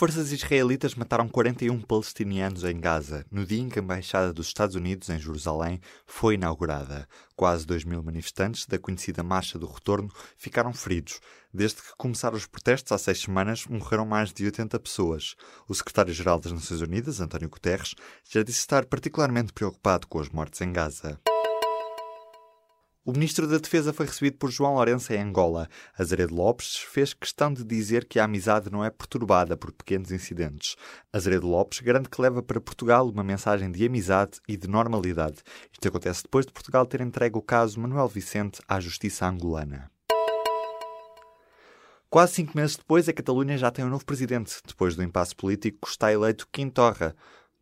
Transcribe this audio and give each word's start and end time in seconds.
Forças 0.00 0.32
israelitas 0.32 0.94
mataram 0.94 1.28
41 1.28 1.78
palestinianos 1.82 2.64
em 2.64 2.80
Gaza, 2.80 3.26
no 3.30 3.44
dia 3.44 3.60
em 3.60 3.68
que 3.68 3.78
a 3.78 3.82
Embaixada 3.82 4.32
dos 4.32 4.46
Estados 4.46 4.74
Unidos 4.74 5.10
em 5.10 5.18
Jerusalém 5.18 5.78
foi 6.06 6.36
inaugurada. 6.36 7.06
Quase 7.36 7.66
2 7.66 7.84
mil 7.84 8.02
manifestantes 8.02 8.64
da 8.64 8.78
conhecida 8.78 9.22
Marcha 9.22 9.58
do 9.58 9.66
Retorno 9.66 10.10
ficaram 10.38 10.72
feridos. 10.72 11.20
Desde 11.52 11.82
que 11.82 11.94
começaram 11.98 12.38
os 12.38 12.46
protestos 12.46 12.92
há 12.92 12.96
seis 12.96 13.20
semanas, 13.20 13.66
morreram 13.66 14.06
mais 14.06 14.32
de 14.32 14.46
80 14.46 14.80
pessoas. 14.80 15.34
O 15.68 15.74
secretário-geral 15.74 16.40
das 16.40 16.52
Nações 16.52 16.80
Unidas, 16.80 17.20
António 17.20 17.50
Guterres, 17.50 17.94
já 18.26 18.42
disse 18.42 18.60
estar 18.60 18.86
particularmente 18.86 19.52
preocupado 19.52 20.06
com 20.06 20.18
as 20.18 20.30
mortes 20.30 20.62
em 20.62 20.72
Gaza. 20.72 21.20
O 23.02 23.12
ministro 23.12 23.46
da 23.46 23.56
Defesa 23.56 23.94
foi 23.94 24.04
recebido 24.04 24.36
por 24.36 24.50
João 24.50 24.74
Lourenço 24.74 25.10
em 25.14 25.22
Angola. 25.22 25.70
Azeredo 25.98 26.34
Lopes 26.34 26.76
fez 26.76 27.14
questão 27.14 27.50
de 27.50 27.64
dizer 27.64 28.04
que 28.04 28.18
a 28.18 28.24
amizade 28.24 28.70
não 28.70 28.84
é 28.84 28.90
perturbada 28.90 29.56
por 29.56 29.72
pequenos 29.72 30.12
incidentes. 30.12 30.76
Azeredo 31.10 31.46
Lopes 31.46 31.80
garante 31.80 32.10
que 32.10 32.20
leva 32.20 32.42
para 32.42 32.60
Portugal 32.60 33.08
uma 33.08 33.24
mensagem 33.24 33.72
de 33.72 33.86
amizade 33.86 34.38
e 34.46 34.54
de 34.54 34.68
normalidade. 34.68 35.38
Isto 35.72 35.88
acontece 35.88 36.24
depois 36.24 36.44
de 36.44 36.52
Portugal 36.52 36.84
ter 36.84 37.00
entregue 37.00 37.38
o 37.38 37.42
caso 37.42 37.80
Manuel 37.80 38.06
Vicente 38.06 38.60
à 38.68 38.78
justiça 38.78 39.26
angolana. 39.26 39.90
Quase 42.10 42.34
cinco 42.34 42.54
meses 42.54 42.76
depois, 42.76 43.08
a 43.08 43.14
Catalunha 43.14 43.56
já 43.56 43.70
tem 43.70 43.82
um 43.82 43.88
novo 43.88 44.04
presidente. 44.04 44.60
Depois 44.66 44.94
do 44.94 45.02
impasse 45.02 45.34
político, 45.34 45.88
está 45.88 46.12
eleito 46.12 46.46
Quintorra 46.52 47.16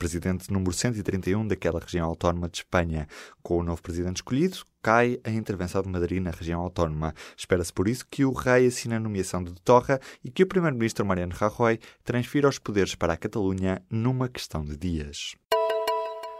presidente 0.00 0.50
número 0.50 0.72
131 0.72 1.46
daquela 1.46 1.78
região 1.78 2.08
autónoma 2.08 2.48
de 2.48 2.56
Espanha. 2.56 3.06
Com 3.42 3.58
o 3.58 3.62
novo 3.62 3.82
presidente 3.82 4.16
escolhido, 4.16 4.64
cai 4.82 5.20
a 5.22 5.30
intervenção 5.30 5.82
de 5.82 5.90
Madrid 5.90 6.22
na 6.22 6.30
região 6.30 6.62
autónoma. 6.62 7.14
Espera-se 7.36 7.70
por 7.70 7.86
isso 7.86 8.06
que 8.10 8.24
o 8.24 8.32
rei 8.32 8.66
assine 8.66 8.94
a 8.94 9.00
nomeação 9.00 9.44
de 9.44 9.52
Torra 9.60 10.00
e 10.24 10.30
que 10.30 10.42
o 10.42 10.46
primeiro-ministro 10.46 11.04
Mariano 11.04 11.34
Rajoy 11.34 11.78
transfira 12.02 12.48
os 12.48 12.58
poderes 12.58 12.94
para 12.94 13.12
a 13.12 13.16
Catalunha 13.16 13.82
numa 13.90 14.26
questão 14.26 14.64
de 14.64 14.74
dias. 14.74 15.36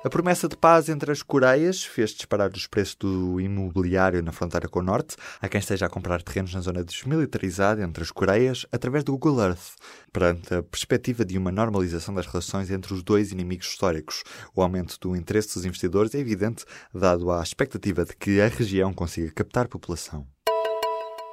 A 0.02 0.08
promessa 0.08 0.48
de 0.48 0.56
paz 0.56 0.88
entre 0.88 1.12
as 1.12 1.22
Coreias 1.22 1.84
fez 1.84 2.12
disparar 2.12 2.50
os 2.54 2.66
preços 2.66 2.94
do 2.94 3.38
imobiliário 3.38 4.22
na 4.22 4.32
fronteira 4.32 4.66
com 4.66 4.78
o 4.78 4.82
Norte. 4.82 5.14
Há 5.42 5.46
quem 5.46 5.58
esteja 5.58 5.84
a 5.84 5.90
comprar 5.90 6.22
terrenos 6.22 6.54
na 6.54 6.62
zona 6.62 6.82
desmilitarizada 6.82 7.82
entre 7.82 8.02
as 8.02 8.10
Coreias 8.10 8.64
através 8.72 9.04
do 9.04 9.12
Google 9.12 9.42
Earth, 9.42 9.74
perante 10.10 10.54
a 10.54 10.62
perspectiva 10.62 11.22
de 11.22 11.36
uma 11.36 11.52
normalização 11.52 12.14
das 12.14 12.24
relações 12.24 12.70
entre 12.70 12.94
os 12.94 13.02
dois 13.02 13.30
inimigos 13.30 13.66
históricos. 13.66 14.24
O 14.56 14.62
aumento 14.62 14.98
do 14.98 15.14
interesse 15.14 15.54
dos 15.54 15.66
investidores 15.66 16.14
é 16.14 16.18
evidente, 16.18 16.64
dado 16.94 17.30
a 17.30 17.42
expectativa 17.42 18.02
de 18.02 18.16
que 18.16 18.40
a 18.40 18.48
região 18.48 18.94
consiga 18.94 19.30
captar 19.30 19.68
população. 19.68 20.26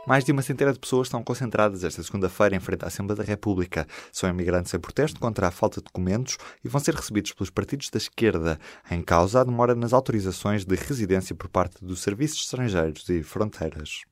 Mais 0.08 0.24
de 0.24 0.32
uma 0.32 0.42
centena 0.42 0.72
de 0.72 0.80
pessoas 0.80 1.08
estão 1.08 1.22
concentradas 1.22 1.84
esta 1.84 2.02
segunda-feira 2.02 2.56
em 2.56 2.62
frente 2.62 2.86
à 2.86 2.88
Assembleia 2.88 3.18
da 3.18 3.24
República. 3.26 3.86
São 4.10 4.30
imigrantes 4.30 4.74
em 4.74 4.80
protesto 4.80 5.20
contra 5.20 5.50
a 5.50 5.52
falta 5.52 5.82
de 5.82 5.84
documentos 5.84 6.38
e 6.64 6.70
vão 6.70 6.80
ser 6.80 6.96
recebidos 6.96 7.34
pelos 7.34 7.50
partidos 7.50 7.90
da 7.90 7.98
esquerda. 7.98 8.58
Em 8.90 9.02
causa, 9.02 9.42
a 9.42 9.44
demora 9.44 9.76
nas 9.76 9.92
autorizações 9.92 10.64
de 10.64 10.76
residência 10.76 11.36
por 11.36 11.50
parte 11.50 11.84
dos 11.84 12.00
serviços 12.00 12.40
estrangeiros 12.40 13.10
e 13.10 13.22
fronteiras. 13.22 14.04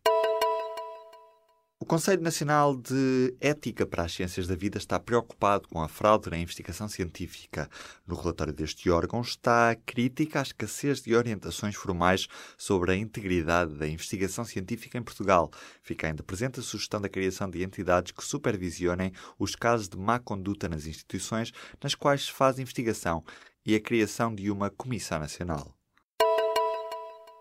O 1.78 1.86
Conselho 1.86 2.22
Nacional 2.22 2.74
de 2.74 3.36
Ética 3.42 3.86
para 3.86 4.04
as 4.04 4.14
Ciências 4.14 4.48
da 4.48 4.56
Vida 4.56 4.78
está 4.78 4.98
preocupado 4.98 5.68
com 5.68 5.82
a 5.82 5.90
fraude 5.90 6.30
na 6.30 6.38
investigação 6.38 6.88
científica. 6.88 7.70
No 8.08 8.16
relatório 8.16 8.54
deste 8.54 8.90
órgão 8.90 9.20
está 9.20 9.72
a 9.72 9.76
crítica 9.76 10.40
à 10.40 10.42
escassez 10.42 11.02
de 11.02 11.14
orientações 11.14 11.76
formais 11.76 12.30
sobre 12.58 12.94
a 12.94 12.96
integridade 12.96 13.74
da 13.74 13.86
investigação 13.86 14.46
científica 14.46 14.98
em 14.98 15.04
Portugal. 15.04 15.52
Fica 15.84 16.08
ainda 16.08 16.24
presente 16.24 16.62
a 16.62 16.64
sugestão 16.64 17.02
da 17.02 17.10
criação 17.10 17.50
de 17.50 17.62
entidades 17.62 18.14
que 18.14 18.24
supervisionem 18.24 19.12
os 19.38 19.54
casos 19.54 19.90
de 19.90 19.98
má 19.98 20.18
conduta 20.18 20.70
nas 20.70 20.86
instituições 20.86 21.52
nas 21.84 21.94
quais 21.94 22.28
se 22.28 22.32
faz 22.32 22.58
investigação 22.58 23.22
e 23.66 23.76
a 23.76 23.82
criação 23.82 24.34
de 24.34 24.50
uma 24.50 24.70
Comissão 24.70 25.20
Nacional. 25.20 25.75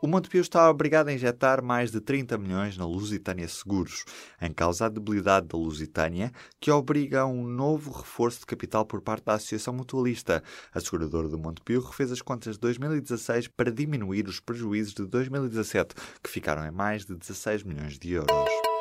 O 0.05 0.07
Montepio 0.07 0.43
está 0.43 0.69
obrigado 0.69 1.09
a 1.09 1.15
injetar 1.15 1.65
mais 1.65 1.91
de 1.91 1.99
30 1.99 2.37
milhões 2.37 2.77
na 2.77 2.85
Lusitânia 2.85 3.49
Seguros, 3.49 4.05
em 4.39 4.53
causa 4.53 4.85
a 4.85 4.89
debilidade 4.91 5.47
da 5.47 5.57
Lusitânia, 5.57 6.31
que 6.61 6.71
obriga 6.71 7.23
a 7.23 7.27
um 7.27 7.43
novo 7.43 7.91
reforço 7.91 8.41
de 8.41 8.45
capital 8.45 8.85
por 8.85 9.01
parte 9.01 9.25
da 9.25 9.33
Associação 9.33 9.73
Mutualista. 9.73 10.43
A 10.75 10.79
seguradora 10.79 11.27
do 11.27 11.39
Montepio 11.39 11.81
refez 11.81 12.13
as 12.13 12.21
contas 12.21 12.57
de 12.57 12.61
2016 12.61 13.49
para 13.49 13.73
diminuir 13.73 14.29
os 14.29 14.41
prejuízos 14.41 14.93
de 14.93 15.07
2017, 15.07 15.95
que 16.23 16.29
ficaram 16.29 16.67
em 16.67 16.71
mais 16.71 17.07
de 17.07 17.15
16 17.15 17.63
milhões 17.63 17.99
de 17.99 18.13
euros. 18.13 18.74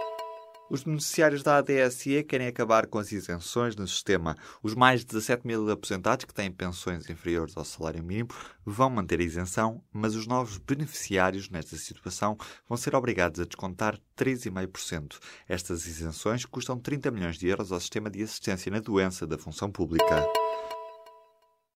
Os 0.70 0.84
beneficiários 0.84 1.44
da 1.44 1.58
ADSE 1.58 2.24
querem 2.24 2.48
acabar 2.48 2.88
com 2.88 2.98
as 2.98 3.12
isenções 3.12 3.76
no 3.76 3.88
sistema. 3.88 4.36
Os 4.62 4.74
mais 4.74 5.02
de 5.02 5.08
17 5.08 5.46
mil 5.46 5.70
aposentados 5.70 6.26
que 6.26 6.34
têm 6.34 6.52
pensões 6.52 7.10
inferiores 7.10 7.56
ao 7.58 7.66
salário 7.66 8.04
mínimo 8.04 8.30
vão 8.66 8.90
manter 8.90 9.20
a 9.20 9.24
isenção, 9.24 9.84
mas 9.92 10.16
os 10.16 10.26
novos 10.26 10.58
beneficiários 10.58 11.50
nesta 11.50 11.76
situação 11.76 12.38
vão 12.68 12.78
ser 12.78 12.96
obrigados 12.96 13.40
a 13.40 13.46
descontar 13.46 14.00
3,5%. 14.18 15.20
Estas 15.48 15.86
isenções 15.86 16.46
custam 16.46 16.80
30 16.80 17.12
milhões 17.12 17.38
de 17.38 17.48
euros 17.48 17.72
ao 17.72 17.80
sistema 17.80 18.10
de 18.10 18.24
assistência 18.24 18.72
na 18.72 18.80
doença 18.80 19.28
da 19.28 19.38
função 19.38 19.70
pública. 19.70 20.26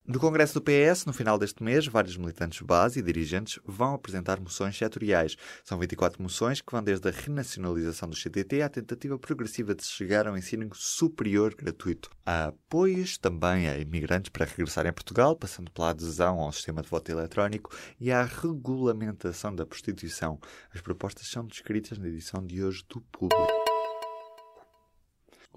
No 0.07 0.21
Congresso 0.21 0.53
do 0.53 0.61
PS, 0.61 1.05
no 1.05 1.11
final 1.11 1.37
deste 1.37 1.61
mês, 1.61 1.85
vários 1.85 2.15
militantes 2.15 2.61
base 2.61 2.97
e 2.97 3.03
dirigentes 3.03 3.59
vão 3.65 3.93
apresentar 3.93 4.39
moções 4.39 4.77
setoriais. 4.77 5.35
São 5.65 5.77
24 5.77 6.23
moções 6.23 6.61
que 6.61 6.71
vão 6.71 6.81
desde 6.81 7.09
a 7.09 7.11
renacionalização 7.11 8.07
do 8.07 8.15
CTT 8.15 8.61
à 8.61 8.69
tentativa 8.69 9.19
progressiva 9.19 9.75
de 9.75 9.83
chegar 9.83 10.25
ao 10.25 10.37
ensino 10.37 10.69
superior 10.73 11.53
gratuito. 11.53 12.09
Há 12.25 12.45
apoios 12.45 13.17
também 13.17 13.67
a 13.67 13.77
imigrantes 13.77 14.29
para 14.29 14.45
regressarem 14.45 14.91
a 14.91 14.93
Portugal, 14.93 15.35
passando 15.35 15.69
pela 15.71 15.89
adesão 15.89 16.39
ao 16.39 16.53
sistema 16.53 16.81
de 16.81 16.87
voto 16.87 17.11
eletrónico 17.11 17.75
e 17.99 18.09
à 18.09 18.23
regulamentação 18.23 19.53
da 19.53 19.65
prostituição. 19.65 20.39
As 20.73 20.79
propostas 20.79 21.27
são 21.27 21.45
descritas 21.45 21.97
na 21.97 22.07
edição 22.07 22.41
de 22.45 22.63
hoje 22.63 22.81
do 22.87 23.01
Público. 23.01 23.66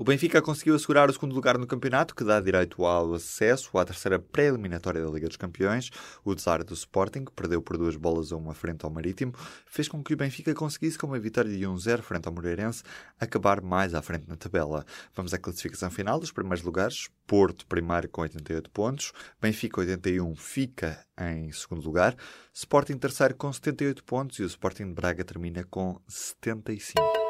O 0.01 0.03
Benfica 0.03 0.41
conseguiu 0.41 0.75
assegurar 0.75 1.11
o 1.11 1.13
segundo 1.13 1.35
lugar 1.35 1.59
no 1.59 1.67
campeonato, 1.67 2.15
que 2.15 2.25
dá 2.25 2.41
direito 2.41 2.87
ao 2.87 3.13
acesso 3.13 3.77
à 3.77 3.85
terceira 3.85 4.19
pré-eliminatória 4.19 5.05
da 5.05 5.11
Liga 5.11 5.29
dos 5.29 5.37
Campeões. 5.37 5.91
O 6.25 6.35
desar 6.35 6.65
do 6.65 6.73
Sporting, 6.73 7.27
que 7.27 7.33
perdeu 7.33 7.61
por 7.61 7.77
duas 7.77 7.97
bolas 7.97 8.33
a 8.33 8.37
uma 8.39 8.55
frente 8.55 8.83
ao 8.83 8.91
Marítimo, 8.91 9.35
fez 9.67 9.89
com 9.89 10.03
que 10.03 10.15
o 10.15 10.17
Benfica 10.17 10.55
conseguisse, 10.55 10.97
com 10.97 11.07
uma 11.07 11.19
vitória 11.19 11.51
de 11.51 11.67
1-0 11.67 12.01
frente 12.01 12.27
ao 12.27 12.33
Moreirense, 12.33 12.83
acabar 13.21 13.61
mais 13.61 13.93
à 13.93 14.01
frente 14.01 14.27
na 14.27 14.37
tabela. 14.37 14.87
Vamos 15.15 15.35
à 15.35 15.39
classificação 15.39 15.91
final 15.91 16.19
dos 16.19 16.33
primeiros 16.33 16.65
lugares. 16.65 17.11
Porto, 17.27 17.67
primeiro, 17.67 18.09
com 18.09 18.23
88 18.23 18.71
pontos. 18.71 19.13
Benfica, 19.39 19.83
81, 19.83 20.35
fica 20.35 21.05
em 21.21 21.53
segundo 21.53 21.85
lugar. 21.85 22.17
Sporting, 22.55 22.97
terceiro, 22.97 23.35
com 23.35 23.53
78 23.53 24.03
pontos. 24.03 24.39
E 24.39 24.45
o 24.45 24.47
Sporting 24.47 24.87
de 24.87 24.95
Braga 24.95 25.23
termina 25.23 25.63
com 25.63 26.01
75. 26.09 27.30